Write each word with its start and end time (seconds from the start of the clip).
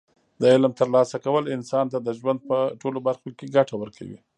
د 0.41 0.43
علم 0.53 0.71
ترلاسه 0.79 1.15
کول 1.25 1.43
انسان 1.55 1.85
ته 1.93 1.97
د 2.01 2.09
ژوند 2.19 2.39
په 2.49 2.57
ټولو 2.81 2.99
برخو 3.07 3.27
کې 3.37 3.51
ګټه 3.55 3.75
ورکوي. 3.77 4.17